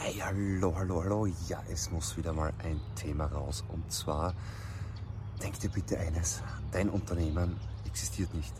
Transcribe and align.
Hey, 0.00 0.14
hallo, 0.20 0.72
hallo, 0.76 1.02
hallo. 1.02 1.26
Ja, 1.48 1.60
es 1.68 1.90
muss 1.90 2.16
wieder 2.16 2.32
mal 2.32 2.52
ein 2.62 2.80
Thema 2.94 3.26
raus. 3.26 3.64
Und 3.66 3.90
zwar, 3.90 4.32
denk 5.42 5.58
dir 5.58 5.70
bitte 5.70 5.98
eines. 5.98 6.40
Dein 6.70 6.88
Unternehmen 6.88 7.56
existiert 7.84 8.32
nicht, 8.32 8.54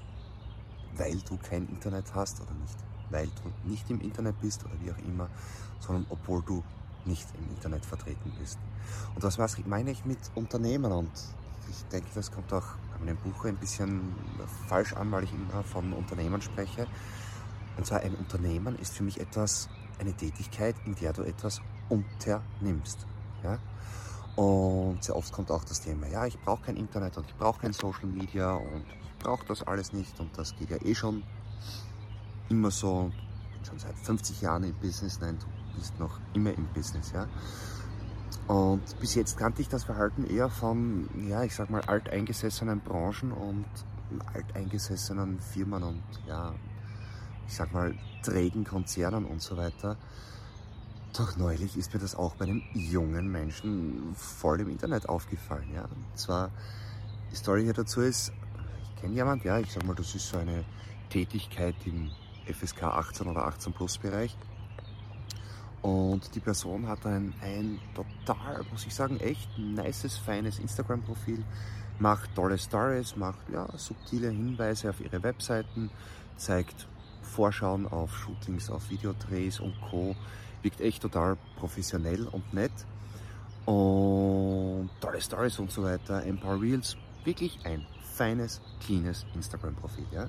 weil 0.97 1.17
du 1.21 1.37
kein 1.37 1.69
Internet 1.69 2.13
hast 2.13 2.41
oder 2.41 2.53
nicht, 2.55 2.77
weil 3.11 3.29
du 3.29 3.71
nicht 3.71 3.89
im 3.89 4.01
Internet 4.01 4.41
bist 4.41 4.65
oder 4.65 4.75
wie 4.81 4.91
auch 4.91 4.99
immer, 4.99 5.29
sondern 5.79 6.07
obwohl 6.11 6.43
du 6.43 6.65
nicht 7.05 7.29
im 7.39 7.49
Internet 7.55 7.87
vertreten 7.87 8.33
bist. 8.41 8.59
Und 9.15 9.23
was 9.23 9.39
meine 9.65 9.93
ich 9.93 10.05
mit 10.05 10.19
Unternehmen? 10.35 10.91
Und 10.91 11.13
ich 11.71 11.85
denke, 11.93 12.09
das 12.17 12.33
kommt 12.33 12.53
auch 12.53 12.67
in 12.99 13.05
meinem 13.05 13.17
Buch 13.19 13.45
ein 13.45 13.57
bisschen 13.57 14.13
falsch 14.67 14.93
an, 14.93 15.13
weil 15.13 15.23
ich 15.23 15.33
immer 15.33 15.63
von 15.63 15.93
Unternehmen 15.93 16.43
spreche. 16.43 16.89
Und 17.77 17.87
zwar 17.87 18.01
ein 18.01 18.17
Unternehmen 18.17 18.77
ist 18.81 18.97
für 18.97 19.05
mich 19.05 19.21
etwas, 19.21 19.69
eine 19.99 20.13
Tätigkeit, 20.13 20.77
in 20.85 20.95
der 20.95 21.13
du 21.13 21.23
etwas 21.23 21.61
unternimmst. 21.89 23.07
Ja? 23.43 23.59
Und 24.37 25.03
sehr 25.03 25.17
oft 25.17 25.33
kommt 25.33 25.51
auch 25.51 25.65
das 25.65 25.81
Thema, 25.81 26.07
ja, 26.07 26.25
ich 26.27 26.39
brauche 26.39 26.63
kein 26.63 26.77
Internet 26.77 27.17
und 27.17 27.27
ich 27.27 27.35
brauche 27.35 27.61
kein 27.61 27.73
Social 27.73 28.07
Media 28.07 28.55
und 28.55 28.85
ich 28.87 29.19
brauche 29.19 29.45
das 29.47 29.65
alles 29.65 29.93
nicht 29.93 30.21
und 30.21 30.37
das 30.39 30.55
geht 30.57 30.71
ja 30.71 30.77
eh 30.81 30.95
schon 30.95 31.25
immer 32.49 32.71
so. 32.71 33.11
Ich 33.51 33.57
bin 33.57 33.65
schon 33.65 33.79
seit 33.81 33.99
50 33.99 34.41
Jahren 34.41 34.63
im 34.63 34.75
Business, 34.75 35.19
nein, 35.21 35.39
du 35.41 35.79
bist 35.79 35.99
noch 35.99 36.21
immer 36.35 36.53
im 36.55 36.67
Business, 36.69 37.11
ja. 37.13 37.27
Und 38.47 38.83
bis 39.01 39.15
jetzt 39.17 39.37
kannte 39.37 39.61
ich 39.61 39.69
das 39.69 39.85
Verhalten 39.85 40.25
eher 40.25 40.49
von, 40.49 41.09
ja, 41.29 41.43
ich 41.43 41.55
sag 41.55 41.69
mal, 41.69 41.83
alteingesessenen 41.83 42.81
Branchen 42.81 43.33
und 43.33 43.67
alteingesessenen 44.33 45.39
Firmen 45.41 45.83
und 45.83 46.03
ja, 46.27 46.55
ich 47.49 47.55
sag 47.55 47.73
mal, 47.73 47.95
trägen 48.23 48.65
Konzernen 48.65 49.25
und 49.25 49.43
so 49.43 49.57
weiter. 49.57 49.97
Doch 51.17 51.37
neulich 51.37 51.77
ist 51.77 51.93
mir 51.95 52.01
das 52.01 52.15
auch 52.15 52.35
bei 52.35 52.45
einem 52.45 52.63
jungen 52.75 53.33
Menschen 53.33 54.15
voll 54.15 54.61
im 54.61 54.71
Internet 54.71 55.09
aufgefallen. 55.09 55.69
Ja? 55.75 55.83
Und 55.83 56.19
zwar, 56.19 56.51
die 57.33 57.37
Story 57.37 57.65
hier 57.65 57.73
dazu 57.73 58.03
ist, 58.03 58.33
ich 58.95 59.01
kenne 59.01 59.15
jemand, 59.15 59.45
ja, 59.45 59.59
ich 59.59 59.73
sag 59.73 59.85
mal, 59.85 59.95
das 59.95 60.15
ist 60.15 60.29
so 60.29 60.37
eine 60.37 60.65
Tätigkeit 61.09 61.75
im 61.87 62.11
FSK 62.47 62.85
18 62.85 63.27
oder 63.27 63.47
18 63.47 63.73
Plus 63.73 63.97
Bereich. 63.99 64.37
Und 65.81 66.35
die 66.35 66.41
Person 66.41 66.87
hat 66.87 67.07
ein, 67.07 67.33
ein 67.41 67.79
total, 67.95 68.65
muss 68.71 68.85
ich 68.87 68.95
sagen, 68.95 69.19
echt 69.21 69.49
nices, 69.59 70.19
feines 70.19 70.59
Instagram-Profil, 70.59 71.43
macht 71.99 72.35
tolle 72.35 72.59
Stories, 72.59 73.17
macht 73.17 73.49
ja, 73.51 73.67
subtile 73.77 74.29
Hinweise 74.29 74.91
auf 74.91 75.01
ihre 75.01 75.23
Webseiten, 75.23 75.91
zeigt 76.37 76.87
Vorschauen 77.29 77.87
auf 77.87 78.17
Shootings, 78.17 78.71
auf 78.71 78.91
Videodrehs 78.91 79.61
und 79.61 79.75
Co. 79.81 80.17
Wirkt 80.63 80.81
echt 80.81 81.03
total 81.03 81.37
professionell 81.57 82.27
und 82.27 82.53
nett. 82.53 82.73
Und 83.65 84.91
tolle 85.01 85.21
Stories 85.21 85.59
und 85.59 85.71
so 85.71 85.85
weiter, 85.85 86.19
ein 86.19 86.41
paar 86.41 86.61
Reels. 86.61 86.97
Wirklich 87.25 87.59
ein 87.65 87.87
feines, 88.15 88.61
cleanes 88.81 89.27
Instagram-Profil. 89.35 90.07
Ja? 90.11 90.29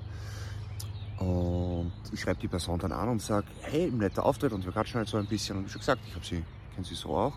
Und 1.18 1.92
ich 2.12 2.20
schreibe 2.20 2.40
die 2.40 2.48
Person 2.48 2.78
dann 2.78 2.92
an 2.92 3.08
und 3.08 3.22
sage, 3.22 3.46
hey, 3.62 3.90
netter 3.90 4.24
Auftritt 4.24 4.52
und 4.52 4.64
wir 4.64 4.72
quatschen 4.72 4.98
halt 4.98 5.08
so 5.08 5.16
ein 5.16 5.26
bisschen. 5.26 5.56
Und 5.58 5.66
wie 5.66 5.70
schon 5.70 5.80
gesagt, 5.80 6.02
ich 6.06 6.14
habe 6.14 6.24
sie, 6.24 6.44
kenne 6.74 6.86
sie 6.86 6.94
so 6.94 7.16
auch. 7.16 7.34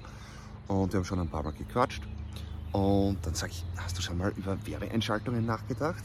Und 0.68 0.94
wir 0.94 1.00
haben 1.00 1.06
schon 1.06 1.20
ein 1.20 1.30
paar 1.30 1.44
Mal 1.44 1.54
gequatscht. 1.54 2.04
Und 2.72 3.18
dann 3.24 3.34
sage 3.34 3.52
ich, 3.52 3.66
hast 3.78 3.98
du 3.98 4.02
schon 4.02 4.18
mal 4.18 4.34
über 4.36 4.58
Werbeeinschaltungen 4.66 5.46
nachgedacht? 5.46 6.04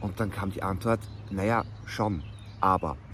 Und 0.00 0.20
dann 0.20 0.30
kam 0.30 0.52
die 0.52 0.62
Antwort, 0.62 1.00
naja, 1.30 1.64
schon 1.86 2.22
aber. 2.60 2.96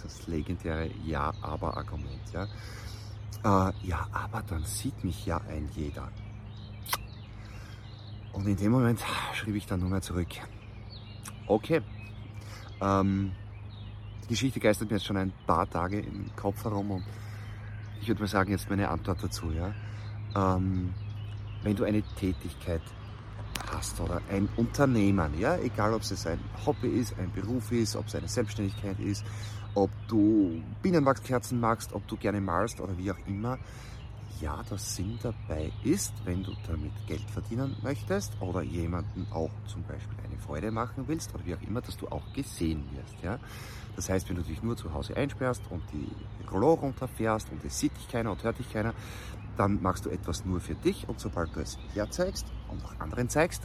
Das 0.00 0.28
legendäre 0.28 0.88
Ja-Aber-Argument. 1.04 2.20
Ja. 2.32 2.44
Äh, 3.42 3.72
ja, 3.82 4.06
aber 4.12 4.42
dann 4.42 4.64
sieht 4.64 5.02
mich 5.02 5.26
ja 5.26 5.38
ein 5.48 5.68
jeder. 5.74 6.08
Und 8.32 8.46
in 8.46 8.56
dem 8.56 8.70
Moment 8.70 9.00
schrieb 9.34 9.56
ich 9.56 9.66
dann 9.66 9.80
nur 9.80 9.90
mehr 9.90 10.00
zurück. 10.00 10.28
Okay. 11.48 11.82
Ähm, 12.80 13.32
die 14.24 14.28
Geschichte 14.28 14.60
geistert 14.60 14.90
mir 14.90 14.98
jetzt 14.98 15.06
schon 15.06 15.16
ein 15.16 15.32
paar 15.46 15.68
Tage 15.68 15.98
im 15.98 16.30
Kopf 16.36 16.62
herum 16.64 16.92
und 16.92 17.04
ich 18.00 18.08
würde 18.08 18.20
mal 18.20 18.28
sagen, 18.28 18.50
jetzt 18.50 18.70
meine 18.70 18.88
Antwort 18.88 19.22
dazu. 19.22 19.50
Ja. 19.50 19.74
Ähm, 20.36 20.94
wenn 21.62 21.74
du 21.74 21.84
eine 21.84 22.02
Tätigkeit 22.02 22.82
hast 23.72 24.00
oder 24.00 24.20
ein 24.30 24.48
Unternehmen, 24.56 25.38
ja, 25.38 25.56
egal 25.56 25.94
ob 25.94 26.02
es 26.02 26.26
ein 26.26 26.40
Hobby 26.66 26.88
ist, 26.88 27.14
ein 27.18 27.32
Beruf 27.32 27.72
ist, 27.72 27.96
ob 27.96 28.06
es 28.06 28.14
eine 28.14 28.28
Selbstständigkeit 28.28 28.98
ist, 29.00 29.24
ob 29.74 29.90
du 30.08 30.62
Bienenwachskerzen 30.82 31.60
magst, 31.60 31.92
ob 31.92 32.06
du 32.08 32.16
gerne 32.16 32.40
malst 32.40 32.80
oder 32.80 32.96
wie 32.98 33.10
auch 33.10 33.18
immer, 33.26 33.58
ja, 34.40 34.62
der 34.70 34.78
Sinn 34.78 35.18
dabei 35.22 35.72
ist, 35.84 36.12
wenn 36.24 36.42
du 36.42 36.52
damit 36.66 36.92
Geld 37.06 37.28
verdienen 37.30 37.76
möchtest 37.82 38.32
oder 38.40 38.62
jemanden 38.62 39.26
auch 39.32 39.50
zum 39.66 39.82
Beispiel 39.82 40.16
eine 40.24 40.38
Freude 40.38 40.70
machen 40.70 41.04
willst 41.06 41.34
oder 41.34 41.44
wie 41.44 41.54
auch 41.54 41.62
immer, 41.62 41.80
dass 41.80 41.96
du 41.96 42.08
auch 42.08 42.32
gesehen 42.32 42.84
wirst. 42.92 43.22
Ja? 43.22 43.38
Das 43.96 44.08
heißt, 44.08 44.28
wenn 44.28 44.36
du 44.36 44.42
dich 44.42 44.62
nur 44.62 44.76
zu 44.76 44.92
Hause 44.92 45.16
einsperrst 45.16 45.62
und 45.70 45.82
die 45.92 46.08
Rollo 46.50 46.74
runterfährst 46.74 47.50
und 47.50 47.64
es 47.64 47.78
sieht 47.78 47.96
dich 47.96 48.08
keiner 48.08 48.30
und 48.30 48.42
hört 48.44 48.58
dich 48.58 48.72
keiner, 48.72 48.94
dann 49.56 49.82
machst 49.82 50.06
du 50.06 50.10
etwas 50.10 50.44
nur 50.44 50.60
für 50.60 50.74
dich 50.74 51.08
und 51.08 51.18
sobald 51.18 51.54
du 51.56 51.60
es 51.60 51.78
herzeigst 51.94 52.46
und 52.68 52.84
auch 52.84 53.00
anderen 53.00 53.28
zeigst, 53.28 53.62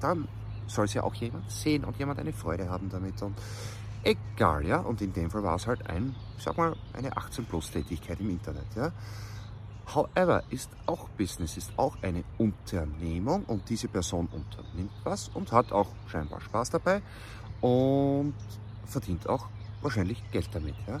dann 0.00 0.28
soll 0.66 0.84
es 0.84 0.94
ja 0.94 1.02
auch 1.02 1.14
jemand 1.14 1.50
sehen 1.50 1.84
und 1.84 1.98
jemand 1.98 2.20
eine 2.20 2.32
Freude 2.32 2.68
haben 2.68 2.90
damit 2.90 3.20
und 3.22 3.36
egal, 4.02 4.66
ja. 4.66 4.80
Und 4.80 5.00
in 5.00 5.12
dem 5.12 5.30
Fall 5.30 5.42
war 5.42 5.56
es 5.56 5.66
halt 5.66 5.88
ein, 5.88 6.14
ich 6.36 6.44
sag 6.44 6.56
mal, 6.56 6.76
eine 6.92 7.12
18-Plus-Tätigkeit 7.12 8.20
im 8.20 8.30
Internet, 8.30 8.66
ja. 8.76 8.92
However, 9.94 10.44
ist 10.50 10.70
auch 10.86 11.08
Business, 11.10 11.56
ist 11.56 11.72
auch 11.76 11.96
eine 12.02 12.22
Unternehmung 12.38 13.44
und 13.44 13.68
diese 13.68 13.88
Person 13.88 14.28
unternimmt 14.28 14.92
was 15.02 15.28
und 15.28 15.50
hat 15.50 15.72
auch 15.72 15.88
scheinbar 16.06 16.40
Spaß 16.40 16.70
dabei 16.70 17.02
und 17.60 18.34
verdient 18.86 19.28
auch 19.28 19.48
wahrscheinlich 19.82 20.22
Geld 20.30 20.48
damit. 20.52 20.76
Ja? 20.86 21.00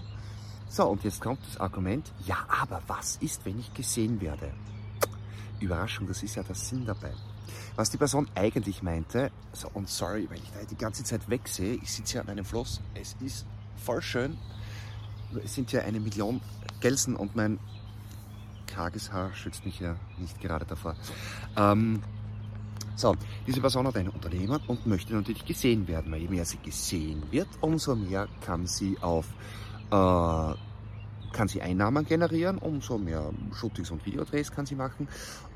So, 0.68 0.88
und 0.88 1.04
jetzt 1.04 1.20
kommt 1.20 1.40
das 1.46 1.58
Argument, 1.58 2.12
ja, 2.26 2.38
aber 2.48 2.82
was 2.86 3.16
ist, 3.16 3.44
wenn 3.44 3.60
ich 3.60 3.72
gesehen 3.74 4.20
werde? 4.20 4.52
Überraschung, 5.60 6.08
das 6.08 6.22
ist 6.22 6.36
ja 6.36 6.42
der 6.42 6.54
Sinn 6.54 6.84
dabei. 6.84 7.12
Was 7.76 7.90
die 7.90 7.96
Person 7.96 8.28
eigentlich 8.34 8.82
meinte, 8.82 9.30
so, 9.52 9.70
und 9.74 9.88
sorry, 9.88 10.28
weil 10.30 10.38
ich 10.38 10.50
da 10.52 10.64
die 10.68 10.76
ganze 10.76 11.04
Zeit 11.04 11.28
wegsehe, 11.28 11.74
ich 11.74 11.92
sitze 11.92 12.12
hier 12.12 12.20
an 12.22 12.28
einem 12.28 12.44
Fluss, 12.44 12.80
es 12.94 13.16
ist 13.20 13.46
voll 13.76 14.02
schön, 14.02 14.36
es 15.44 15.54
sind 15.54 15.70
ja 15.72 15.82
eine 15.82 16.00
Million 16.00 16.40
Gelsen 16.80 17.14
und 17.14 17.36
mein 17.36 17.58
karges 18.74 19.12
Haar 19.12 19.32
schützt 19.34 19.64
mich 19.64 19.80
ja 19.80 19.96
nicht 20.18 20.40
gerade 20.40 20.64
davor. 20.64 20.94
Ähm, 21.56 22.02
so, 22.96 23.14
diese 23.46 23.60
Person 23.60 23.86
hat 23.86 23.96
ein 23.96 24.08
Unternehmen 24.08 24.60
und 24.66 24.86
möchte 24.86 25.14
natürlich 25.14 25.44
gesehen 25.44 25.88
werden, 25.88 26.12
weil 26.12 26.20
je 26.20 26.28
mehr 26.28 26.44
sie 26.44 26.58
gesehen 26.58 27.22
wird, 27.30 27.48
umso 27.60 27.96
mehr 27.96 28.28
kann 28.44 28.66
sie 28.66 28.98
auf 29.00 29.26
äh, 29.90 30.54
kann 31.32 31.46
sie 31.46 31.62
Einnahmen 31.62 32.04
generieren, 32.04 32.58
umso 32.58 32.98
mehr 32.98 33.30
Shootings 33.54 33.90
und 33.90 34.04
Videodrehs 34.04 34.50
kann 34.50 34.66
sie 34.66 34.74
machen 34.74 35.06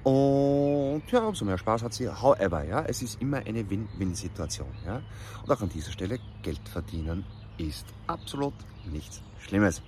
und 0.04 1.02
ja, 1.10 1.20
umso 1.20 1.44
mehr 1.44 1.58
Spaß 1.58 1.82
hat 1.82 1.94
sie. 1.94 2.08
However, 2.08 2.64
ja, 2.64 2.84
es 2.84 3.02
ist 3.02 3.20
immer 3.20 3.38
eine 3.38 3.68
Win-Win-Situation. 3.68 4.68
Ja? 4.84 5.00
Und 5.42 5.50
auch 5.50 5.60
an 5.60 5.70
dieser 5.70 5.92
Stelle 5.92 6.18
Geld 6.42 6.68
verdienen 6.68 7.24
ist 7.58 7.86
absolut 8.06 8.54
nichts 8.90 9.22
Schlimmes. 9.40 9.82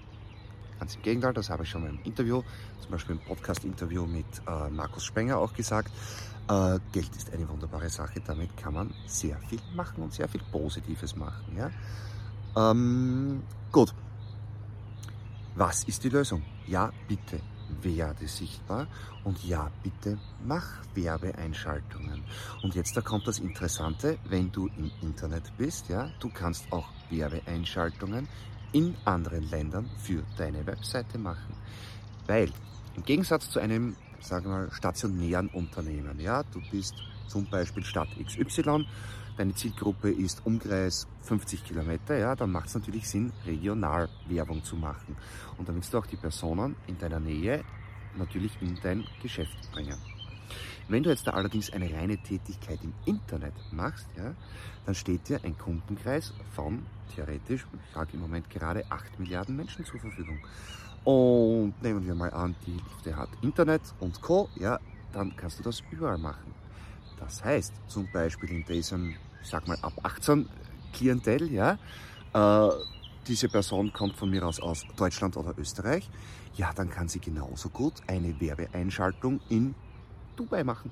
Ganz 0.78 0.94
im 0.94 1.02
Gegenteil, 1.02 1.32
das 1.32 1.50
habe 1.50 1.62
ich 1.62 1.70
schon 1.70 1.82
mal 1.82 1.90
im 1.90 2.00
Interview, 2.04 2.42
zum 2.80 2.90
Beispiel 2.90 3.16
im 3.16 3.22
Podcast-Interview 3.22 4.06
mit 4.06 4.26
äh, 4.46 4.68
Markus 4.70 5.04
Spenger 5.04 5.38
auch 5.38 5.52
gesagt. 5.52 5.90
Äh, 6.48 6.78
Geld 6.92 7.14
ist 7.16 7.32
eine 7.32 7.48
wunderbare 7.48 7.88
Sache, 7.88 8.20
damit 8.26 8.56
kann 8.56 8.74
man 8.74 8.94
sehr 9.06 9.38
viel 9.48 9.60
machen 9.74 10.02
und 10.02 10.12
sehr 10.12 10.28
viel 10.28 10.42
Positives 10.52 11.16
machen. 11.16 11.56
Ja? 11.56 11.70
Ähm, 12.70 13.42
gut. 13.72 13.94
Was 15.54 15.84
ist 15.84 16.04
die 16.04 16.10
Lösung? 16.10 16.42
Ja, 16.66 16.92
bitte 17.08 17.40
werde 17.82 18.28
sichtbar 18.28 18.86
und 19.24 19.42
ja, 19.44 19.70
bitte 19.82 20.18
mach 20.44 20.66
Werbeeinschaltungen. 20.94 22.22
Und 22.62 22.74
jetzt 22.74 22.96
da 22.96 23.00
kommt 23.00 23.26
das 23.26 23.38
Interessante, 23.38 24.18
wenn 24.28 24.52
du 24.52 24.68
im 24.76 24.90
Internet 25.02 25.52
bist, 25.56 25.88
ja, 25.88 26.10
du 26.20 26.28
kannst 26.28 26.70
auch 26.72 26.88
Werbeeinschaltungen 27.10 28.28
in 28.72 28.94
anderen 29.04 29.48
Ländern 29.50 29.88
für 29.98 30.22
deine 30.36 30.66
Webseite 30.66 31.18
machen. 31.18 31.54
Weil 32.26 32.50
im 32.96 33.04
Gegensatz 33.04 33.50
zu 33.50 33.60
einem, 33.60 33.96
sagen 34.20 34.46
wir 34.46 34.50
mal, 34.50 34.72
stationären 34.72 35.48
Unternehmen, 35.48 36.18
ja, 36.20 36.42
du 36.42 36.60
bist 36.70 36.94
zum 37.28 37.46
Beispiel 37.46 37.84
Stadt 37.84 38.08
XY, 38.24 38.86
deine 39.36 39.54
Zielgruppe 39.54 40.10
ist 40.10 40.44
Umkreis 40.44 41.06
50 41.22 41.64
Kilometer, 41.64 42.16
ja, 42.16 42.34
dann 42.34 42.50
macht 42.50 42.68
es 42.68 42.74
natürlich 42.74 43.08
Sinn, 43.08 43.32
regional 43.44 44.08
Werbung 44.28 44.64
zu 44.64 44.76
machen. 44.76 45.16
Und 45.58 45.68
dann 45.68 45.76
willst 45.76 45.92
du 45.92 45.98
auch 45.98 46.06
die 46.06 46.16
Personen 46.16 46.76
in 46.86 46.98
deiner 46.98 47.20
Nähe 47.20 47.64
natürlich 48.16 48.52
in 48.60 48.78
dein 48.82 49.04
Geschäft 49.22 49.70
bringen. 49.72 50.15
Wenn 50.88 51.02
du 51.02 51.10
jetzt 51.10 51.26
da 51.26 51.32
allerdings 51.32 51.72
eine 51.72 51.92
reine 51.92 52.18
Tätigkeit 52.18 52.78
im 52.82 52.92
Internet 53.04 53.54
machst, 53.72 54.06
ja, 54.16 54.34
dann 54.84 54.94
steht 54.94 55.28
dir 55.28 55.40
ein 55.42 55.58
Kundenkreis 55.58 56.32
von 56.54 56.84
theoretisch, 57.14 57.66
ich 57.72 57.94
sage 57.94 58.10
im 58.12 58.20
Moment 58.20 58.48
gerade 58.50 58.84
8 58.90 59.18
Milliarden 59.18 59.56
Menschen 59.56 59.84
zur 59.84 60.00
Verfügung. 60.00 60.38
Und 61.04 61.80
nehmen 61.82 62.04
wir 62.04 62.14
mal 62.14 62.32
an, 62.32 62.54
die 62.66 62.72
Lifte 62.72 63.16
hat 63.16 63.28
Internet 63.40 63.82
und 64.00 64.20
Co. 64.22 64.48
Ja, 64.56 64.80
dann 65.12 65.34
kannst 65.36 65.58
du 65.58 65.62
das 65.62 65.82
überall 65.90 66.18
machen. 66.18 66.52
Das 67.18 67.44
heißt, 67.44 67.72
zum 67.86 68.10
Beispiel 68.12 68.50
in 68.50 68.64
diesem, 68.64 69.14
sag 69.42 69.66
mal 69.68 69.78
ab 69.82 69.92
18 70.02 70.48
Klientel, 70.92 71.50
ja, 71.50 71.78
äh, 72.34 72.70
diese 73.26 73.48
Person 73.48 73.92
kommt 73.92 74.16
von 74.16 74.30
mir 74.30 74.46
aus 74.46 74.60
aus 74.60 74.84
Deutschland 74.96 75.36
oder 75.36 75.54
Österreich, 75.58 76.08
ja, 76.54 76.72
dann 76.74 76.90
kann 76.90 77.08
sie 77.08 77.20
genauso 77.20 77.68
gut 77.68 77.94
eine 78.06 78.40
Werbeeinschaltung 78.40 79.40
in 79.48 79.74
Dubai 80.36 80.64
machen 80.64 80.90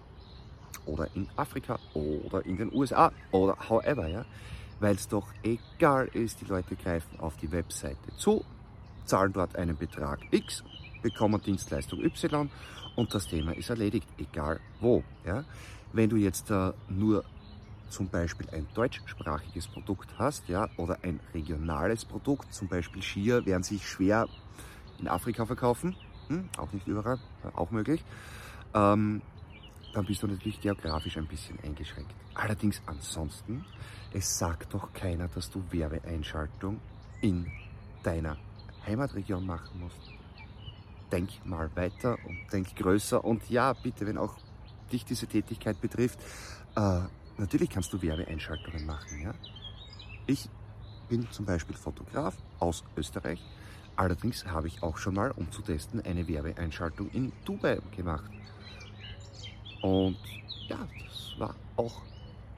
oder 0.87 1.09
in 1.15 1.29
Afrika 1.37 1.79
oder 1.95 2.45
in 2.45 2.57
den 2.57 2.73
USA 2.73 3.13
oder 3.31 3.57
however, 3.69 4.07
ja, 4.09 4.25
weil 4.81 4.95
es 4.95 5.09
doch 5.09 5.29
egal 5.43 6.09
ist, 6.13 6.41
die 6.41 6.47
Leute 6.47 6.77
greifen 6.77 7.21
auf 7.21 7.37
die 7.37 7.51
Webseite 7.53 8.17
zu, 8.17 8.45
zahlen 9.05 9.33
dort 9.33 9.57
einen 9.57 9.77
Betrag 9.77 10.21
X, 10.31 10.65
bekommen 11.03 11.41
Dienstleistung 11.41 12.03
Y 12.03 12.51
und 12.97 13.15
das 13.15 13.27
Thema 13.27 13.53
ist 13.53 13.71
erledigt, 13.71 14.09
egal 14.19 14.61
wo. 14.81 15.03
Ja. 15.25 15.45
Wenn 15.93 16.11
du 16.11 16.17
jetzt 16.17 16.51
äh, 16.51 16.73
nur 16.89 17.25
zum 17.89 18.09
Beispiel 18.09 18.49
ein 18.51 18.67
deutschsprachiges 18.75 19.69
Produkt 19.69 20.09
hast, 20.19 20.49
ja, 20.49 20.69
oder 20.77 20.99
ein 21.03 21.21
regionales 21.33 22.05
Produkt, 22.05 22.53
zum 22.53 22.69
Beispiel 22.69 23.03
Skier, 23.03 23.47
werden 23.47 23.63
sich 23.63 23.87
schwer 23.89 24.27
in 24.99 25.07
Afrika 25.07 25.47
verkaufen, 25.47 25.95
hm, 26.29 26.49
auch 26.59 26.73
nicht 26.73 26.87
überall, 26.89 27.19
auch 27.55 27.71
möglich, 27.71 28.05
ähm, 28.75 29.23
dann 29.95 30.05
bist 30.05 30.23
du 30.23 30.27
natürlich 30.27 30.61
geografisch 30.61 31.17
ein 31.17 31.27
bisschen 31.27 31.59
eingeschränkt. 31.61 32.13
Allerdings 32.35 32.83
ansonsten, 32.87 33.65
es 34.13 34.39
sagt 34.39 34.75
doch 34.75 34.93
keiner, 34.93 35.29
dass 35.29 35.51
du 35.51 35.63
Werbeeinschaltung 35.71 36.81
in 37.21 37.51
deiner 38.03 38.37
Heimatregion 38.87 39.47
machen 39.47 39.81
musst. 39.81 40.11
Denk 41.11 41.31
mal 41.47 41.71
weiter 41.75 42.19
und 42.27 42.39
denk 42.53 42.75
größer 42.77 43.25
und 43.25 43.49
ja, 43.49 43.73
bitte, 43.73 44.07
wenn 44.07 44.19
auch 44.19 44.37
dich 44.93 45.05
diese 45.05 45.27
Tätigkeit 45.27 45.81
betrifft, 45.81 46.19
äh, 46.77 47.03
Natürlich 47.37 47.71
kannst 47.71 47.93
du 47.93 48.01
Werbeeinschaltungen 48.01 48.87
machen. 48.87 49.21
Ja? 49.21 49.35
Ich 50.27 50.49
bin 51.09 51.29
zum 51.33 51.45
Beispiel 51.45 51.75
Fotograf 51.75 52.37
aus 52.61 52.85
Österreich. 52.97 53.43
Allerdings 53.97 54.47
habe 54.47 54.69
ich 54.69 54.83
auch 54.83 54.97
schon 54.97 55.15
mal, 55.15 55.33
um 55.33 55.51
zu 55.51 55.63
testen, 55.63 56.01
eine 56.01 56.29
Werbeeinschaltung 56.29 57.11
in 57.11 57.33
Dubai 57.45 57.81
gemacht. 57.97 58.31
Und 59.85 60.17
ja, 60.67 60.79
das 60.99 61.39
war 61.39 61.55
auch 61.77 62.01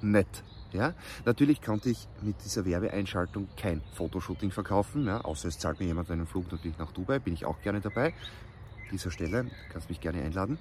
nett. 0.00 0.44
Ja? 0.72 0.94
Natürlich 1.24 1.60
konnte 1.60 1.90
ich 1.90 2.06
mit 2.22 2.36
dieser 2.44 2.64
Werbeeinschaltung 2.64 3.48
kein 3.56 3.82
Fotoshooting 3.94 4.52
verkaufen, 4.52 5.08
ja? 5.08 5.22
außer 5.22 5.48
es 5.48 5.58
zahlt 5.58 5.80
mir 5.80 5.86
jemand 5.86 6.08
einen 6.08 6.28
Flug 6.28 6.52
natürlich 6.52 6.78
nach 6.78 6.92
Dubai, 6.92 7.18
bin 7.18 7.34
ich 7.34 7.44
auch 7.44 7.60
gerne 7.62 7.80
dabei. 7.80 8.10
An 8.10 8.92
dieser 8.92 9.10
Stelle 9.10 9.50
kannst 9.72 9.88
mich 9.88 10.00
gerne 10.00 10.22
einladen. 10.22 10.56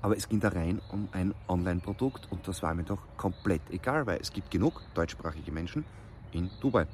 Aber 0.00 0.16
es 0.16 0.28
ging 0.28 0.38
da 0.38 0.50
rein 0.50 0.80
um 0.92 1.08
ein 1.10 1.34
Online-Produkt 1.48 2.30
und 2.30 2.46
das 2.46 2.62
war 2.62 2.72
mir 2.74 2.84
doch 2.84 3.00
komplett 3.16 3.62
egal, 3.70 4.06
weil 4.06 4.20
es 4.20 4.32
gibt 4.32 4.52
genug 4.52 4.80
deutschsprachige 4.94 5.50
Menschen 5.50 5.84
in 6.30 6.50
Dubai. 6.60 6.86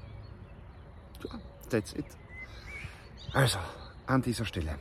Ja, 1.22 1.38
that's 1.68 1.92
it. 1.92 2.06
Also, 3.34 3.58
an 4.06 4.22
dieser 4.22 4.46
Stelle. 4.46 4.78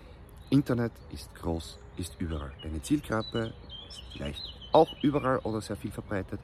Internet 0.49 0.93
ist 1.11 1.35
groß, 1.35 1.79
ist 1.97 2.15
überall. 2.19 2.53
Deine 2.61 2.81
Zielgruppe 2.81 3.53
ist 3.93 4.01
vielleicht 4.11 4.41
auch 4.71 4.89
überall 5.01 5.39
oder 5.39 5.61
sehr 5.61 5.75
viel 5.75 5.91
verbreitet. 5.91 6.39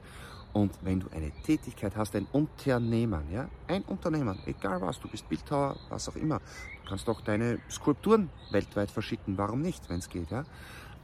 Und 0.52 0.72
wenn 0.82 0.98
du 1.00 1.06
eine 1.14 1.30
Tätigkeit 1.44 1.96
hast, 1.96 2.16
ein 2.16 2.26
Unternehmen, 2.32 3.22
ja, 3.32 3.48
ein 3.68 3.82
Unternehmen, 3.82 4.38
egal 4.46 4.80
was, 4.80 4.98
du 4.98 5.08
bist 5.08 5.28
Bildhauer, 5.28 5.76
was 5.88 6.08
auch 6.08 6.16
immer, 6.16 6.38
du 6.38 6.88
kannst 6.88 7.08
auch 7.08 7.20
deine 7.20 7.60
Skulpturen 7.70 8.30
weltweit 8.50 8.90
verschicken, 8.90 9.38
warum 9.38 9.62
nicht, 9.62 9.88
wenn 9.88 9.98
es 9.98 10.08
geht, 10.08 10.30
ja. 10.30 10.44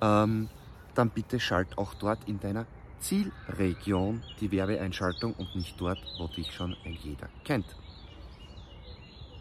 Ähm, 0.01 0.49
dann 0.95 1.11
bitte 1.11 1.39
schalt 1.39 1.79
auch 1.79 1.95
dort 1.95 2.19
in 2.27 2.41
deiner 2.41 2.67
Zielregion 2.99 4.23
die 4.41 4.51
Werbeeinschaltung 4.51 5.35
und 5.35 5.55
nicht 5.55 5.81
dort, 5.81 5.99
wo 6.19 6.27
dich 6.27 6.53
schon 6.53 6.75
ein 6.85 6.95
jeder 7.03 7.29
kennt. 7.45 7.77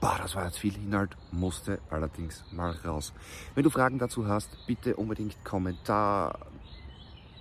Boah, 0.02 0.18
das 0.22 0.36
war 0.36 0.46
jetzt 0.46 0.60
viel 0.60 0.76
Inhalt, 0.76 1.18
musste 1.32 1.80
allerdings 1.90 2.44
mal 2.52 2.76
raus. 2.86 3.14
Wenn 3.56 3.64
du 3.64 3.72
Fragen 3.72 3.98
dazu 3.98 4.28
hast, 4.28 4.50
bitte 4.68 4.96
unbedingt 4.98 5.44
Kommentar, 5.44 6.38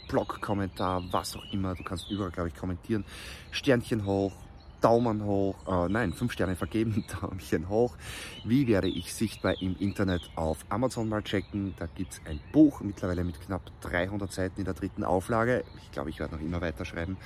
Blog-Kommentar, 0.09 1.03
was 1.11 1.37
auch 1.37 1.45
immer. 1.53 1.75
Du 1.75 1.85
kannst 1.85 2.11
überall, 2.11 2.31
glaube 2.31 2.49
ich, 2.49 2.55
kommentieren. 2.55 3.05
Sternchen 3.51 4.05
hoch, 4.05 4.33
Daumen 4.81 5.25
hoch, 5.25 5.57
äh, 5.67 5.89
nein, 5.89 6.13
fünf 6.13 6.33
Sterne 6.33 6.57
vergeben, 6.57 7.05
Daumen 7.21 7.69
hoch. 7.71 7.97
Wie 8.45 8.67
werde 8.67 8.89
ich 8.89 9.15
sichtbar 9.15 9.55
im 9.63 9.77
Internet 9.79 10.31
auf 10.37 10.59
Amazon 10.69 11.09
mal 11.09 11.23
checken? 11.23 11.75
Da 11.79 11.87
gibt 11.87 12.13
es 12.13 12.21
ein 12.27 12.39
Buch, 12.53 12.83
mittlerweile 12.83 13.25
mit 13.25 13.41
knapp 13.41 13.63
300 13.81 14.31
Seiten 14.31 14.59
in 14.61 14.67
der 14.67 14.75
dritten 14.75 15.03
Auflage. 15.03 15.65
Ich 15.83 15.91
glaube, 15.91 16.11
ich 16.11 16.19
werde 16.21 16.35
noch 16.35 16.43
immer 16.43 16.61
weiterschreiben. 16.61 17.17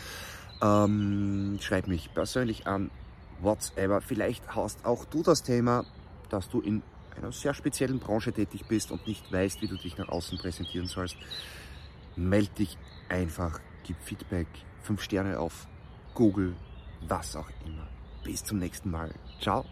Ähm, 0.62 1.58
schreib 1.60 1.88
mich 1.88 2.14
persönlich 2.14 2.68
an, 2.68 2.90
whatever. 3.40 4.00
Vielleicht 4.00 4.54
hast 4.54 4.84
auch 4.84 5.04
du 5.04 5.24
das 5.24 5.42
Thema, 5.42 5.84
dass 6.30 6.48
du 6.48 6.60
in 6.60 6.82
einer 7.16 7.32
sehr 7.32 7.54
speziellen 7.54 7.98
Branche 7.98 8.32
tätig 8.32 8.66
bist 8.68 8.92
und 8.92 9.06
nicht 9.06 9.32
weißt, 9.32 9.62
wie 9.62 9.66
du 9.66 9.76
dich 9.76 9.98
nach 9.98 10.08
außen 10.08 10.38
präsentieren 10.38 10.86
sollst. 10.86 11.16
Meld 12.18 12.58
dich 12.58 12.76
einfach, 13.08 13.60
gib 13.84 13.96
Feedback, 14.02 14.48
fünf 14.82 15.02
Sterne 15.02 15.38
auf 15.38 15.68
Google, 16.14 16.56
was 17.06 17.36
auch 17.36 17.48
immer. 17.64 17.86
Bis 18.24 18.42
zum 18.42 18.58
nächsten 18.58 18.90
Mal. 18.90 19.14
Ciao. 19.40 19.64